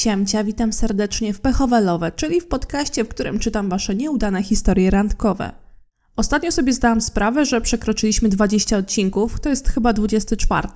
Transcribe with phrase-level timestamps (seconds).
[0.00, 5.52] Siemcia, witam serdecznie w Pechowelowe, czyli w podcaście, w którym czytam wasze nieudane historie randkowe.
[6.16, 10.68] Ostatnio sobie zdałam sprawę, że przekroczyliśmy 20 odcinków, to jest chyba 24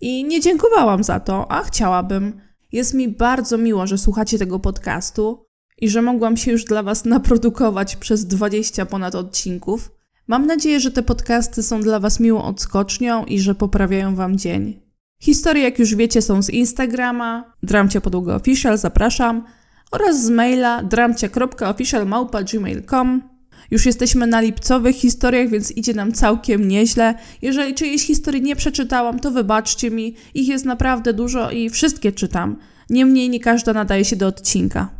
[0.00, 2.40] i nie dziękowałam za to, a chciałabym.
[2.72, 5.46] Jest mi bardzo miło, że słuchacie tego podcastu
[5.78, 9.90] i że mogłam się już dla was naprodukować przez 20 ponad odcinków.
[10.28, 14.83] Mam nadzieję, że te podcasty są dla was miłą odskocznią i że poprawiają wam dzień.
[15.20, 19.44] Historie, jak już wiecie, są z Instagrama, dramcia podłoga official, zapraszam,
[19.90, 23.22] oraz z maila dramcia.official.gmail.com.
[23.70, 27.14] Już jesteśmy na lipcowych historiach, więc idzie nam całkiem nieźle.
[27.42, 30.14] Jeżeli czyjejś historii nie przeczytałam, to wybaczcie mi.
[30.34, 32.56] Ich jest naprawdę dużo i wszystkie czytam.
[32.90, 34.90] Niemniej nie każda nadaje się do odcinka.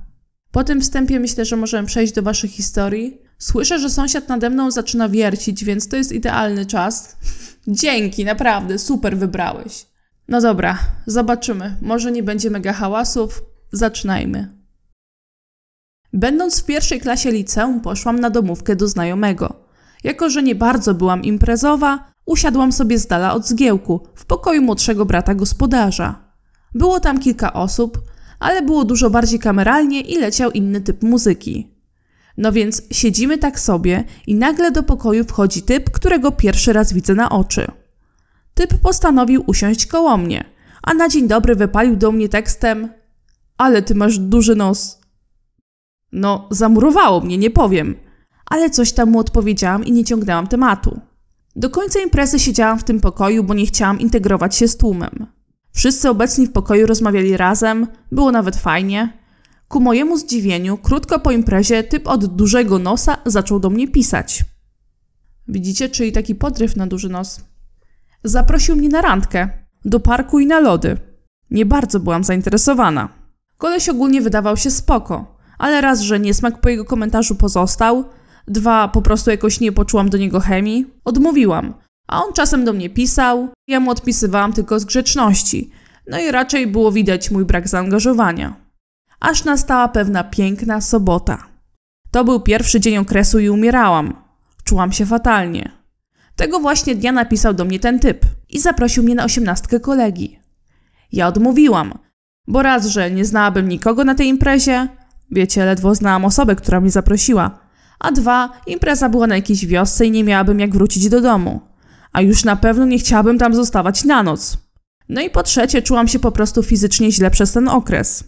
[0.51, 3.19] Po tym wstępie myślę, że możemy przejść do Waszych historii.
[3.39, 7.17] Słyszę, że sąsiad nade mną zaczyna wiercić, więc to jest idealny czas.
[7.69, 9.87] Dzięki, naprawdę, super wybrałeś.
[10.29, 11.77] No dobra, zobaczymy.
[11.83, 13.43] Może nie będzie mega hałasów.
[13.73, 14.65] Zaczynajmy.
[16.13, 19.67] Będąc w pierwszej klasie liceum, poszłam na domówkę do znajomego.
[20.05, 25.07] Jako, że nie bardzo byłam imprezowa, usiadłam sobie z dala od zgiełku, w pokoju młodszego
[25.07, 26.35] brata gospodarza.
[26.75, 27.99] Było tam kilka osób,
[28.39, 31.75] ale było dużo bardziej kameralnie i leciał inny typ muzyki.
[32.37, 37.15] No więc siedzimy tak sobie i nagle do pokoju wchodzi typ, którego pierwszy raz widzę
[37.15, 37.84] na oczy.
[38.55, 40.45] Typ postanowił usiąść koło mnie,
[40.83, 42.89] a na dzień dobry wypalił do mnie tekstem:
[43.59, 45.01] Ale ty masz duży nos.
[46.13, 47.95] No, zamurowało mnie, nie powiem.
[48.47, 51.01] Ale coś tam mu odpowiedziałam i nie ciągnęłam tematu.
[51.57, 55.27] Do końca imprezy siedziałam w tym pokoju, bo nie chciałam integrować się z tłumem.
[55.73, 59.19] Wszyscy obecni w pokoju rozmawiali razem, było nawet fajnie.
[59.69, 64.45] Ku mojemu zdziwieniu, krótko po imprezie, typ od dużego nosa zaczął do mnie pisać.
[65.49, 67.41] Widzicie, czyli taki podryw na duży nos.
[68.25, 69.49] Zaprosił mnie na randkę,
[69.85, 70.97] do parku i na lody.
[71.51, 73.09] Nie bardzo byłam zainteresowana.
[73.59, 78.05] Koleś ogólnie wydawał się spoko, ale raz, że niesmak po jego komentarzu pozostał,
[78.49, 81.75] dwa, po prostu jakoś nie poczułam do niego chemii, odmówiłam.
[82.09, 85.71] A on czasem do mnie pisał, ja mu odpisywałam tylko z grzeczności,
[86.07, 88.57] no i raczej było widać mój brak zaangażowania.
[89.21, 91.47] Aż nastała pewna piękna sobota.
[92.11, 94.15] To był pierwszy dzień okresu i umierałam.
[94.65, 95.84] Czułam się fatalnie.
[96.37, 100.39] Tego właśnie dnia napisał do mnie ten typ i zaprosił mnie na osiemnastkę kolegi.
[101.13, 101.99] Ja odmówiłam,
[102.47, 104.89] bo raz, że nie znałabym nikogo na tej imprezie,
[105.31, 107.59] wiecie, ledwo znałam osobę, która mnie zaprosiła,
[107.99, 111.61] a dwa, impreza była na jakiejś wiosce i nie miałabym jak wrócić do domu,
[112.13, 114.59] a już na pewno nie chciałabym tam zostawać na noc.
[115.09, 118.25] No i po trzecie, czułam się po prostu fizycznie źle przez ten okres.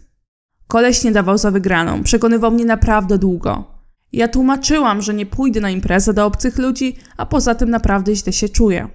[0.67, 3.76] Koleś nie dawał za wygraną, przekonywał mnie naprawdę długo.
[4.17, 8.33] Ja tłumaczyłam, że nie pójdę na imprezę do obcych ludzi, a poza tym naprawdę źle
[8.33, 8.89] się czuję.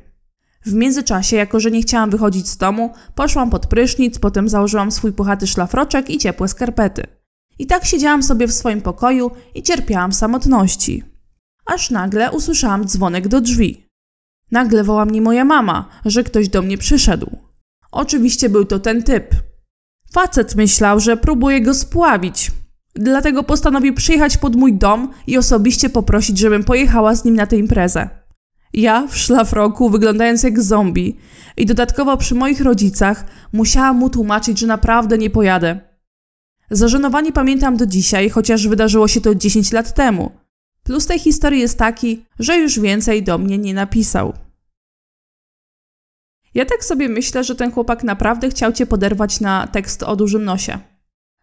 [0.66, 5.14] W międzyczasie, jako że nie chciałam wychodzić z domu, poszłam pod prysznic, potem założyłam swój
[5.14, 7.08] puchaty szlafroczek i ciepłe skarpety.
[7.60, 11.04] I tak siedziałam sobie w swoim pokoju i cierpiałam samotności.
[11.66, 13.88] Aż nagle usłyszałam dzwonek do drzwi.
[14.52, 17.38] Nagle woła mnie moja mama, że ktoś do mnie przyszedł.
[17.92, 19.36] Oczywiście był to ten typ.
[20.14, 22.52] Facet myślał, że próbuję go spławić,
[22.96, 27.58] Dlatego postanowił przyjechać pod mój dom i osobiście poprosić, żebym pojechała z nim na tę
[27.58, 28.10] imprezę.
[28.74, 31.18] Ja w szlafroku, wyglądając jak zombie
[31.58, 35.80] i dodatkowo przy moich rodzicach, musiałam mu tłumaczyć, że naprawdę nie pojadę.
[36.72, 40.32] Zażenowanie pamiętam do dzisiaj, chociaż wydarzyło się to 10 lat temu.
[40.84, 44.34] Plus tej historii jest taki, że już więcej do mnie nie napisał.
[46.54, 50.44] Ja tak sobie myślę, że ten chłopak naprawdę chciał cię poderwać na tekst o dużym
[50.44, 50.80] nosie.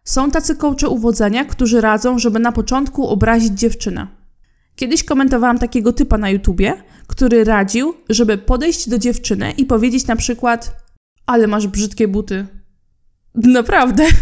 [0.03, 4.07] Są tacy kołcze uwodzenia, którzy radzą, żeby na początku obrazić dziewczynę.
[4.75, 10.15] Kiedyś komentowałam takiego typa na YouTubie, który radził, żeby podejść do dziewczyny i powiedzieć na
[10.15, 10.75] przykład:
[11.25, 12.47] Ale masz brzydkie buty.
[13.35, 14.05] Naprawdę.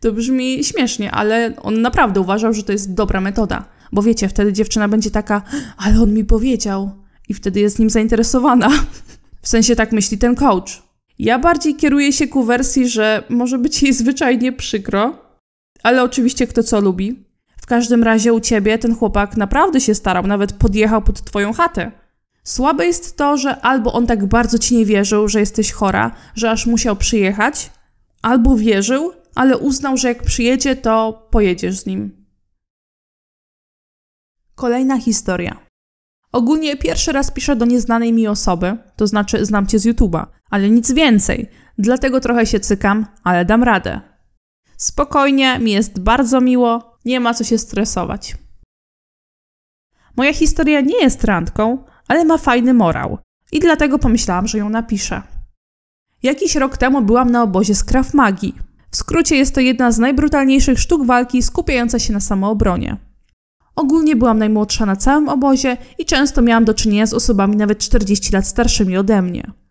[0.00, 3.64] To brzmi śmiesznie, ale on naprawdę uważał, że to jest dobra metoda.
[3.92, 5.42] Bo wiecie, wtedy dziewczyna będzie taka:
[5.76, 6.90] Ale on mi powiedział.
[7.28, 8.70] I wtedy jest nim zainteresowana.
[9.42, 10.82] W sensie tak myśli ten coach.
[11.18, 15.18] Ja bardziej kieruję się ku wersji, że może być jej zwyczajnie przykro,
[15.82, 17.24] ale oczywiście kto co lubi.
[17.56, 21.92] W każdym razie u ciebie ten chłopak naprawdę się starał, nawet podjechał pod twoją chatę.
[22.44, 26.50] Słabe jest to, że albo on tak bardzo ci nie wierzył, że jesteś chora, że
[26.50, 27.70] aż musiał przyjechać,
[28.22, 32.26] albo wierzył, ale uznał, że jak przyjedzie, to pojedziesz z nim.
[34.54, 35.66] Kolejna historia.
[36.32, 40.70] Ogólnie pierwszy raz piszę do nieznanej mi osoby, to znaczy znam cię z YouTube'a, ale
[40.70, 41.50] nic więcej.
[41.78, 44.00] Dlatego trochę się cykam, ale dam radę.
[44.76, 48.36] Spokojnie, mi jest bardzo miło, nie ma co się stresować.
[50.16, 53.18] Moja historia nie jest randką, ale ma fajny morał
[53.52, 55.22] i dlatego pomyślałam, że ją napiszę.
[56.22, 58.54] Jakiś rok temu byłam na obozie z Krav Magi.
[58.90, 62.96] W skrócie jest to jedna z najbrutalniejszych sztuk walki skupiająca się na samoobronie.
[63.76, 68.32] Ogólnie byłam najmłodsza na całym obozie i często miałam do czynienia z osobami nawet 40
[68.32, 69.63] lat starszymi ode mnie.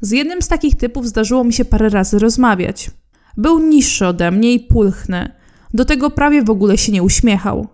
[0.00, 2.90] Z jednym z takich typów zdarzyło mi się parę razy rozmawiać.
[3.36, 5.32] Był niższy ode mnie i pulchny.
[5.74, 7.66] Do tego prawie w ogóle się nie uśmiechał.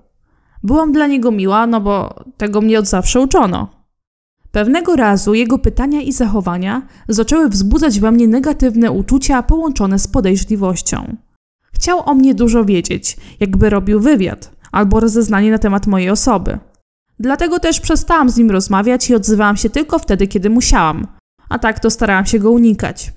[0.62, 3.68] Byłam dla niego miła, no bo tego mnie od zawsze uczono.
[4.52, 11.16] Pewnego razu jego pytania i zachowania zaczęły wzbudzać we mnie negatywne uczucia połączone z podejrzliwością.
[11.72, 16.58] Chciał o mnie dużo wiedzieć, jakby robił wywiad albo rozeznanie na temat mojej osoby.
[17.20, 21.06] Dlatego też przestałam z nim rozmawiać i odzywałam się tylko wtedy, kiedy musiałam,
[21.48, 23.12] a tak to starałam się go unikać.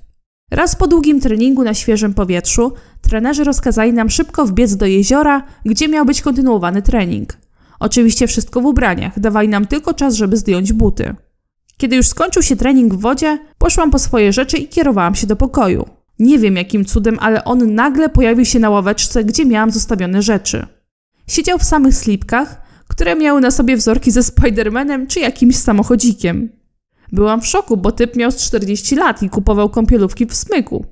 [0.50, 5.88] Raz po długim treningu na świeżym powietrzu, trenerzy rozkazali nam szybko wbiec do jeziora, gdzie
[5.88, 7.38] miał być kontynuowany trening.
[7.80, 11.14] Oczywiście wszystko w ubraniach, dawali nam tylko czas, żeby zdjąć buty.
[11.76, 15.36] Kiedy już skończył się trening w wodzie, poszłam po swoje rzeczy i kierowałam się do
[15.36, 15.88] pokoju.
[16.18, 20.66] Nie wiem jakim cudem, ale on nagle pojawił się na ławeczce, gdzie miałam zostawione rzeczy.
[21.26, 26.57] Siedział w samych slipkach, które miały na sobie wzorki ze Spidermanem czy jakimś samochodzikiem.
[27.12, 30.84] Byłam w szoku, bo typ miał z 40 lat i kupował kąpielówki w smyku.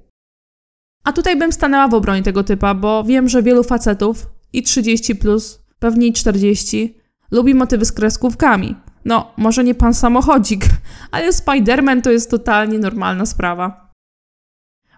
[1.04, 5.16] A tutaj bym stanęła w obronie tego typa, bo wiem, że wielu facetów i 30
[5.16, 6.98] plus, pewnie i 40,
[7.30, 8.74] lubi motywy z kreskówkami.
[9.04, 10.64] No, może nie pan samochodzik,
[11.10, 13.92] ale Spiderman to jest totalnie normalna sprawa.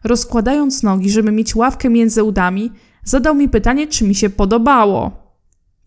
[0.04, 2.72] Rozkładając nogi, żeby mieć ławkę między udami,
[3.04, 5.27] zadał mi pytanie, czy mi się podobało.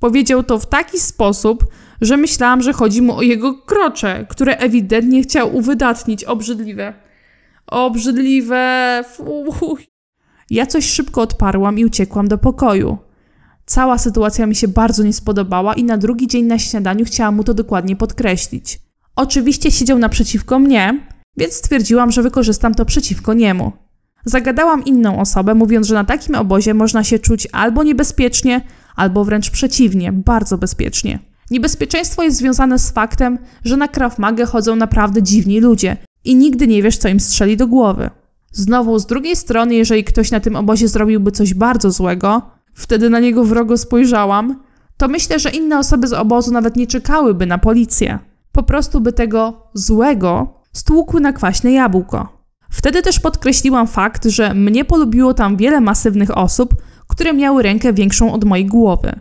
[0.01, 1.65] Powiedział to w taki sposób,
[2.01, 6.23] że myślałam, że chodzi mu o jego krocze, które ewidentnie chciał uwydatnić.
[6.23, 6.93] Obrzydliwe.
[7.67, 9.03] Obrzydliwe.
[9.13, 9.79] Fuh.
[10.49, 12.97] Ja coś szybko odparłam i uciekłam do pokoju.
[13.65, 17.43] Cała sytuacja mi się bardzo nie spodobała i na drugi dzień na śniadaniu chciałam mu
[17.43, 18.79] to dokładnie podkreślić.
[19.15, 21.07] Oczywiście siedział naprzeciwko mnie,
[21.37, 23.71] więc stwierdziłam, że wykorzystam to przeciwko niemu.
[24.25, 28.61] Zagadałam inną osobę, mówiąc, że na takim obozie można się czuć albo niebezpiecznie,
[28.95, 31.19] albo wręcz przeciwnie, bardzo bezpiecznie.
[31.51, 36.67] Niebezpieczeństwo jest związane z faktem, że na Krav Magę chodzą naprawdę dziwni ludzie i nigdy
[36.67, 38.09] nie wiesz, co im strzeli do głowy.
[38.51, 42.41] Znowu, z drugiej strony, jeżeli ktoś na tym obozie zrobiłby coś bardzo złego,
[42.73, 44.63] wtedy na niego wrogo spojrzałam,
[44.97, 48.19] to myślę, że inne osoby z obozu nawet nie czekałyby na policję.
[48.51, 52.41] Po prostu by tego złego stłukły na kwaśne jabłko.
[52.69, 56.75] Wtedy też podkreśliłam fakt, że mnie polubiło tam wiele masywnych osób,
[57.11, 59.19] które miały rękę większą od mojej głowy.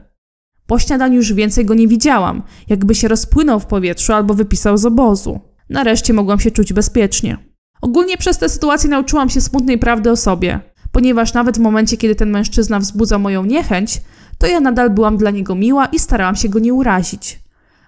[0.66, 4.86] Po śniadaniu już więcej go nie widziałam, jakby się rozpłynął w powietrzu albo wypisał z
[4.86, 5.40] obozu.
[5.70, 7.38] Nareszcie mogłam się czuć bezpiecznie.
[7.82, 10.60] Ogólnie przez tę sytuację nauczyłam się smutnej prawdy o sobie,
[10.92, 14.00] ponieważ nawet w momencie, kiedy ten mężczyzna wzbudza moją niechęć,
[14.38, 17.40] to ja nadal byłam dla niego miła i starałam się go nie urazić.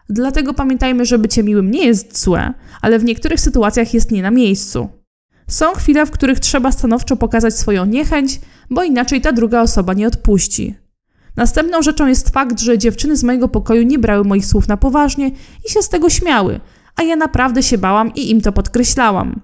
[0.09, 4.31] Dlatego pamiętajmy, że bycie miłym nie jest złe, ale w niektórych sytuacjach jest nie na
[4.31, 4.89] miejscu.
[5.49, 8.41] Są chwile, w których trzeba stanowczo pokazać swoją niechęć,
[8.73, 10.75] bo inaczej ta druga osoba nie odpuści.
[11.37, 15.31] Następną rzeczą jest fakt, że dziewczyny z mojego pokoju nie brały moich słów na poważnie
[15.69, 16.61] i się z tego śmiały,
[16.97, 19.41] a ja naprawdę się bałam i im to podkreślałam.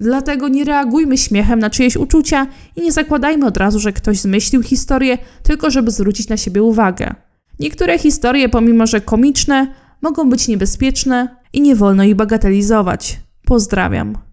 [0.00, 2.46] Dlatego nie reagujmy śmiechem na czyjeś uczucia
[2.76, 7.14] i nie zakładajmy od razu, że ktoś zmyślił historię, tylko żeby zwrócić na siebie uwagę.
[7.58, 13.20] Niektóre historie, pomimo że komiczne, mogą być niebezpieczne i nie wolno ich bagatelizować.
[13.44, 14.29] Pozdrawiam.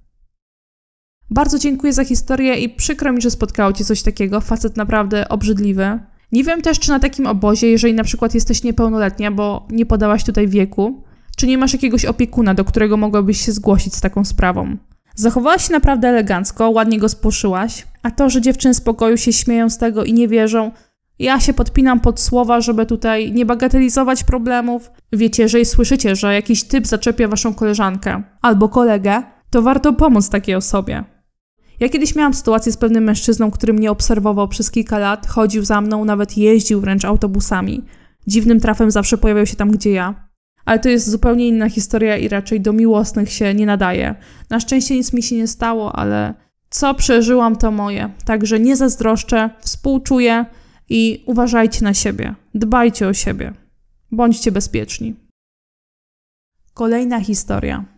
[1.29, 4.41] Bardzo dziękuję za historię i przykro mi, że spotkało Cię coś takiego.
[4.41, 5.99] Facet naprawdę obrzydliwy.
[6.31, 10.23] Nie wiem też, czy na takim obozie, jeżeli na przykład jesteś niepełnoletnia, bo nie podałaś
[10.23, 11.03] tutaj wieku,
[11.37, 14.77] czy nie masz jakiegoś opiekuna, do którego mogłabyś się zgłosić z taką sprawą.
[15.15, 19.69] Zachowałaś się naprawdę elegancko, ładnie go spłoszyłaś, a to, że dziewczyny z pokoju się śmieją
[19.69, 20.71] z tego i nie wierzą,
[21.19, 24.91] ja się podpinam pod słowa, żeby tutaj nie bagatelizować problemów.
[25.13, 30.55] Wiecie, jeżeli słyszycie, że jakiś typ zaczepia waszą koleżankę albo kolegę, to warto pomóc takiej
[30.55, 31.16] osobie.
[31.79, 35.81] Ja kiedyś miałam sytuację z pewnym mężczyzną, który mnie obserwował przez kilka lat, chodził za
[35.81, 37.83] mną, nawet jeździł wręcz autobusami.
[38.27, 40.27] Dziwnym trafem zawsze pojawiał się tam, gdzie ja.
[40.65, 44.15] Ale to jest zupełnie inna historia i raczej do miłosnych się nie nadaje.
[44.49, 46.33] Na szczęście nic mi się nie stało, ale
[46.69, 48.09] co przeżyłam, to moje.
[48.25, 50.45] Także nie zazdroszczę, współczuję
[50.89, 52.35] i uważajcie na siebie.
[52.55, 53.53] Dbajcie o siebie.
[54.11, 55.15] Bądźcie bezpieczni.
[56.73, 57.96] Kolejna historia.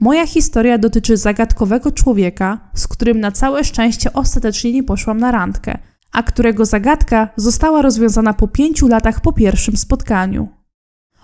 [0.00, 5.78] Moja historia dotyczy zagadkowego człowieka, z którym na całe szczęście ostatecznie nie poszłam na randkę,
[6.12, 10.48] a którego zagadka została rozwiązana po pięciu latach po pierwszym spotkaniu.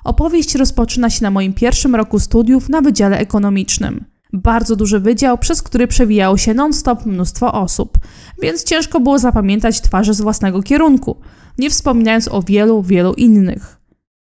[0.04, 4.04] Opowieść rozpoczyna się na moim pierwszym roku studiów na Wydziale Ekonomicznym.
[4.33, 7.99] Bardzo duży wydział, przez który przewijało się non-stop mnóstwo osób,
[8.43, 11.16] więc ciężko było zapamiętać twarze z własnego kierunku,
[11.59, 13.81] nie wspominając o wielu, wielu innych.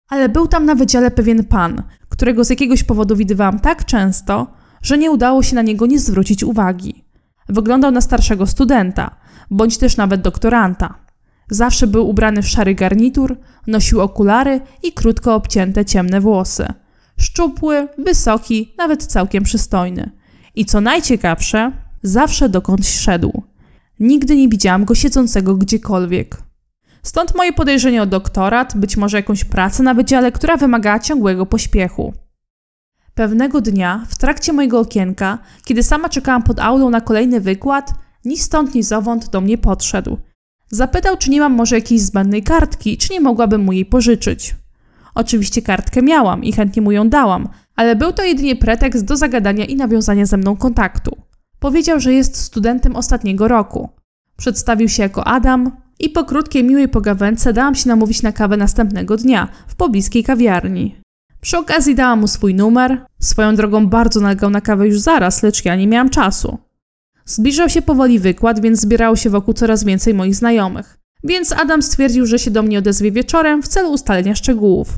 [0.09, 1.83] Ale był tam na wydziale pewien pan,
[2.19, 4.47] którego z jakiegoś powodu widywałam tak często,
[4.83, 7.05] że nie udało się na niego nie zwrócić uwagi.
[7.49, 9.17] Wyglądał na starszego studenta.
[9.51, 10.95] bądź też nawet doktoranta.
[11.51, 16.67] Zawsze był ubrany w szary garnitur, nosił okulary i krótko obcięte ciemne włosy.
[17.21, 20.11] Szczupły, wysoki, nawet całkiem przystojny.
[20.55, 21.73] I co najciekawsze,
[22.03, 23.43] zawsze dokądś szedł.
[24.01, 26.48] Nigdy nie widziałam go siedzącego gdziekolwiek.
[27.03, 32.13] Stąd moje podejrzenie o doktorat, być może jakąś pracę na wydziale, która wymagała ciągłego pośpiechu.
[33.15, 38.37] Pewnego dnia, w trakcie mojego okienka, kiedy sama czekałam pod aulą na kolejny wykład, ni
[38.37, 40.19] stąd, ni zowąd do mnie podszedł.
[40.71, 44.57] Zapytał, czy nie mam może jakiejś zbędnej kartki, czy nie mogłabym mu jej pożyczyć.
[45.15, 49.65] Oczywiście kartkę miałam i chętnie mu ją dałam, ale był to jedynie pretekst do zagadania
[49.65, 51.17] i nawiązania ze mną kontaktu.
[51.59, 53.89] Powiedział, że jest studentem ostatniego roku.
[54.37, 59.17] Przedstawił się jako Adam i po krótkiej, miłej pogawędce dałam się namówić na kawę następnego
[59.17, 60.97] dnia w pobliskiej kawiarni.
[61.41, 63.07] Przy okazji dałam mu swój numer.
[63.19, 66.59] Swoją drogą bardzo nalegał na kawę już zaraz, lecz ja nie miałam czasu.
[67.25, 70.99] Zbliżał się powoli wykład, więc zbierało się wokół coraz więcej moich znajomych.
[71.25, 74.89] Więc Adam stwierdził, że się do mnie odezwie wieczorem w celu ustalenia szczegółów.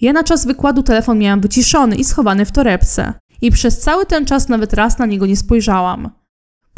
[0.00, 3.12] Ja na czas wykładu telefon miałam wyciszony i schowany w torebce.
[3.42, 6.10] I przez cały ten czas nawet raz na niego nie spojrzałam.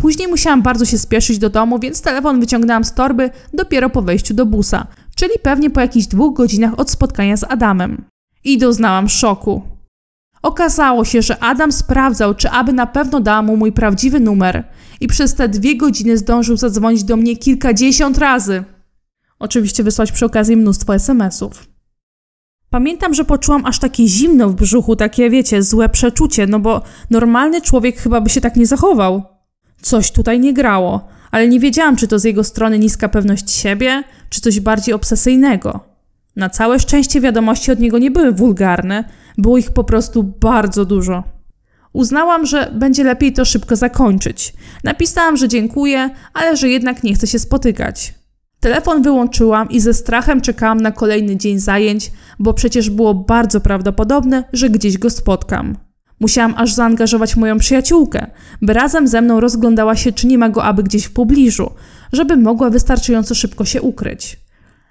[0.03, 4.35] Później musiałam bardzo się spieszyć do domu, więc telefon wyciągnęłam z torby dopiero po wejściu
[4.35, 8.05] do busa, czyli pewnie po jakichś dwóch godzinach od spotkania z Adamem.
[8.45, 9.63] I doznałam szoku.
[10.43, 14.65] Okazało się, że Adam sprawdzał, czy aby na pewno dała mu mój prawdziwy numer
[15.01, 18.65] i przez te dwie godziny zdążył zadzwonić do mnie kilkadziesiąt razy.
[19.39, 21.69] Oczywiście wysłać przy okazji mnóstwo SMS-ów.
[22.71, 27.61] Pamiętam, że poczułam aż takie zimno w brzuchu, takie wiecie, złe przeczucie, no bo normalny
[27.61, 29.38] człowiek chyba by się tak nie zachował.
[29.83, 34.03] Coś tutaj nie grało, ale nie wiedziałam, czy to z jego strony niska pewność siebie,
[34.31, 35.81] czy coś bardziej obsesyjnego.
[36.37, 39.05] Na całe szczęście wiadomości od niego nie były wulgarne,
[39.39, 41.25] było ich po prostu bardzo dużo.
[41.93, 44.55] Uznałam, że będzie lepiej to szybko zakończyć.
[44.85, 48.15] Napisałam, że dziękuję, ale że jednak nie chcę się spotykać.
[48.61, 54.45] Telefon wyłączyłam i ze strachem czekałam na kolejny dzień zajęć, bo przecież było bardzo prawdopodobne,
[54.53, 55.88] że gdzieś go spotkam.
[56.21, 58.27] Musiałam aż zaangażować moją przyjaciółkę,
[58.63, 61.71] by razem ze mną rozglądała się, czy nie ma go aby gdzieś w pobliżu,
[62.13, 64.41] żeby mogła wystarczająco szybko się ukryć.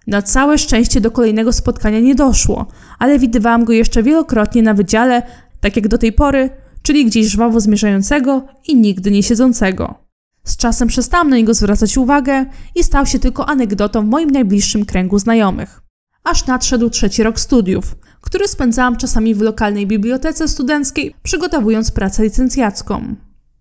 [0.08, 2.66] Na całe szczęście do kolejnego spotkania nie doszło,
[3.00, 5.24] ale widywałam go jeszcze wielokrotnie na wydziale,
[5.62, 6.50] tak jak do tej pory,
[6.82, 9.96] czyli gdzieś żwawo zmierzającego i nigdy nie siedzącego.
[10.44, 14.86] Z czasem przestałam na niego zwracać uwagę i stał się tylko anegdotą w moim najbliższym
[14.86, 15.82] kręgu znajomych.
[16.24, 23.16] Aż nadszedł trzeci rok studiów, który spędzałam czasami w lokalnej bibliotece studenckiej, przygotowując pracę licencjacką.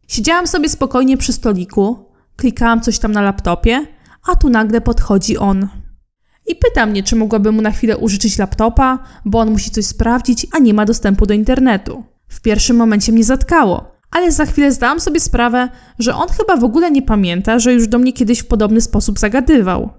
[0.09, 1.99] Siedziałam sobie spokojnie przy stoliku,
[2.37, 3.87] klikałam coś tam na laptopie,
[4.27, 5.69] a tu nagle podchodzi on.
[6.47, 10.47] I pyta mnie, czy mogłabym mu na chwilę użyczyć laptopa, bo on musi coś sprawdzić,
[10.53, 12.05] a nie ma dostępu do internetu.
[12.29, 16.65] W pierwszym momencie mnie zatkało, ale za chwilę zdałam sobie sprawę, że on chyba w
[16.65, 19.91] ogóle nie pamięta, że już do mnie kiedyś w podobny sposób zagadywał.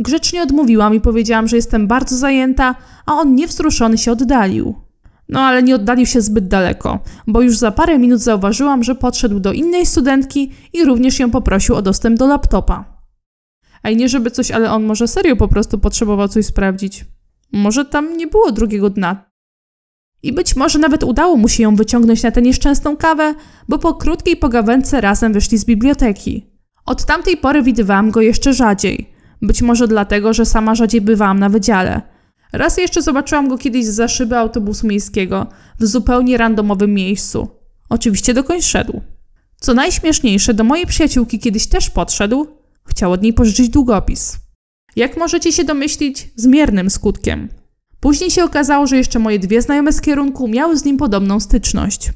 [0.00, 2.74] Grzecznie odmówiłam i powiedziałam, że jestem bardzo zajęta,
[3.06, 4.74] a on niewzruszony się oddalił.
[5.28, 9.40] No ale nie oddalił się zbyt daleko, bo już za parę minut zauważyłam, że podszedł
[9.40, 12.84] do innej studentki i również ją poprosił o dostęp do laptopa.
[13.90, 17.04] I nie żeby coś, ale on może serio po prostu potrzebował coś sprawdzić.
[17.52, 19.32] Może tam nie było drugiego dna.
[20.22, 23.34] I być może nawet udało mu się ją wyciągnąć na tę nieszczęsną kawę,
[23.68, 26.46] bo po krótkiej pogawędce razem wyszli z biblioteki.
[26.86, 29.11] Od tamtej pory widywałam go jeszcze rzadziej.
[29.42, 32.02] Być może dlatego, że sama rzadziej bywałam na wydziale.
[32.52, 35.46] Raz jeszcze zobaczyłam go kiedyś za szyby autobusu miejskiego,
[35.80, 37.48] w zupełnie randomowym miejscu.
[37.88, 39.00] Oczywiście dokąd szedł.
[39.60, 42.46] Co najśmieszniejsze, do mojej przyjaciółki kiedyś też podszedł,
[42.84, 44.36] chciał od niej pożyczyć długopis.
[44.96, 47.48] Jak możecie się domyślić, z miernym skutkiem.
[48.00, 52.12] Później się okazało, że jeszcze moje dwie znajome z kierunku miały z nim podobną styczność.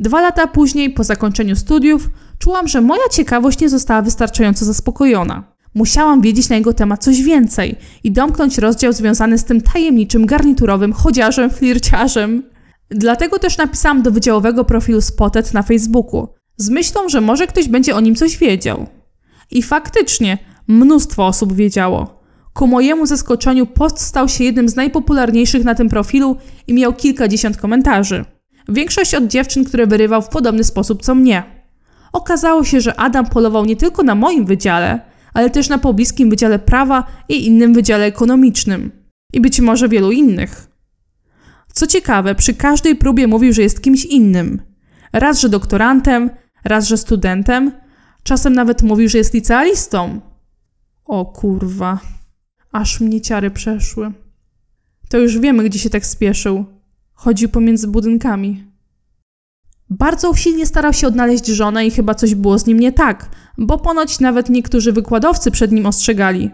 [0.00, 5.49] Dwa lata później, po zakończeniu studiów, czułam, że moja ciekawość nie została wystarczająco zaspokojona.
[5.74, 10.92] Musiałam wiedzieć na jego temat coś więcej i domknąć rozdział związany z tym tajemniczym garniturowym
[10.92, 12.42] chodziarzem, flirciarzem.
[12.88, 17.96] Dlatego też napisałam do wydziałowego profilu Spotted na Facebooku, z myślą, że może ktoś będzie
[17.96, 18.86] o nim coś wiedział.
[19.50, 22.20] I faktycznie, mnóstwo osób wiedziało.
[22.52, 26.36] Ku mojemu zaskoczeniu post stał się jednym z najpopularniejszych na tym profilu
[26.66, 28.24] i miał kilkadziesiąt komentarzy.
[28.68, 31.42] Większość od dziewczyn, które wyrywał w podobny sposób co mnie.
[32.12, 35.00] Okazało się, że Adam polował nie tylko na moim wydziale,
[35.34, 38.90] ale też na pobliskim Wydziale Prawa i innym Wydziale Ekonomicznym.
[39.32, 40.70] I być może wielu innych.
[41.72, 44.62] Co ciekawe, przy każdej próbie mówił, że jest kimś innym.
[45.12, 46.30] Raz, że doktorantem,
[46.64, 47.72] raz, że studentem,
[48.22, 50.20] czasem nawet mówił, że jest licealistą.
[51.04, 52.00] O kurwa,
[52.72, 54.12] aż mnie ciary przeszły.
[55.08, 56.64] To już wiemy, gdzie się tak spieszył.
[57.12, 58.69] Chodził pomiędzy budynkami.
[59.90, 63.28] Bardzo usilnie starał się odnaleźć żonę i chyba coś było z nim nie tak,
[63.58, 66.50] bo ponoć nawet niektórzy wykładowcy przed nim ostrzegali.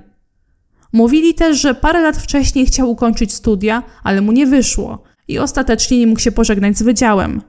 [0.93, 5.99] Mówili też, że parę lat wcześniej chciał ukończyć studia, ale mu nie wyszło i ostatecznie
[5.99, 7.43] nie mógł się pożegnać z wydziałem.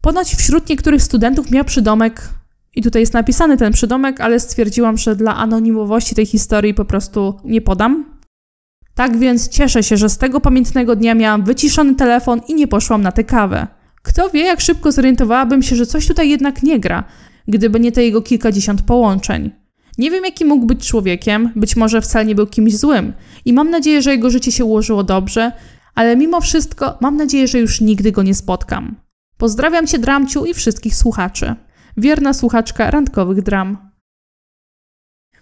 [0.00, 2.28] Ponoć wśród niektórych studentów miał przydomek,
[2.76, 7.40] i tutaj jest napisany ten przydomek, ale stwierdziłam, że dla anonimowości tej historii po prostu
[7.44, 8.04] nie podam.
[8.94, 13.02] Tak więc cieszę się, że z tego pamiętnego dnia miałam wyciszony telefon i nie poszłam
[13.02, 13.66] na tę kawę.
[14.06, 17.04] Kto wie, jak szybko zorientowałabym się, że coś tutaj jednak nie gra,
[17.48, 19.50] gdyby nie te jego kilkadziesiąt połączeń.
[19.98, 23.12] Nie wiem, jaki mógł być człowiekiem, być może wcale nie był kimś złym
[23.44, 25.52] i mam nadzieję, że jego życie się ułożyło dobrze,
[25.94, 28.96] ale mimo wszystko mam nadzieję, że już nigdy go nie spotkam.
[29.36, 31.54] Pozdrawiam Cię, Dramciu, i wszystkich słuchaczy.
[31.96, 33.90] Wierna słuchaczka randkowych dram.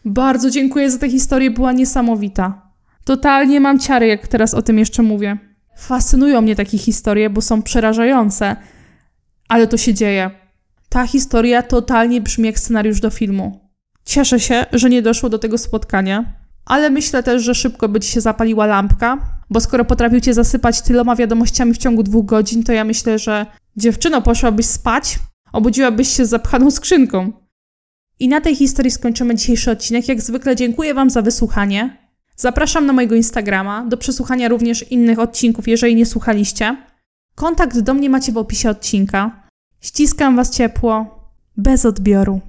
[0.04, 2.70] Bardzo dziękuję za tę historię, była niesamowita.
[3.04, 5.53] Totalnie mam ciary, jak teraz o tym jeszcze mówię.
[5.76, 8.56] Fascynują mnie takie historie, bo są przerażające,
[9.48, 10.30] ale to się dzieje.
[10.88, 13.70] Ta historia totalnie brzmi jak scenariusz do filmu.
[14.04, 16.24] Cieszę się, że nie doszło do tego spotkania,
[16.64, 19.18] ale myślę też, że szybko by ci się zapaliła lampka,
[19.50, 23.46] bo skoro potrafił cię zasypać tyloma wiadomościami w ciągu dwóch godzin, to ja myślę, że
[23.76, 25.18] dziewczyno poszłabyś spać,
[25.52, 27.32] obudziłabyś się z zapchaną skrzynką.
[28.18, 30.08] I na tej historii skończymy dzisiejszy odcinek.
[30.08, 32.03] Jak zwykle dziękuję Wam za wysłuchanie.
[32.36, 36.76] Zapraszam na mojego Instagrama do przesłuchania również innych odcinków, jeżeli nie słuchaliście.
[37.34, 39.42] Kontakt do mnie macie w opisie odcinka.
[39.80, 41.24] Ściskam Was ciepło,
[41.56, 42.40] bez odbioru.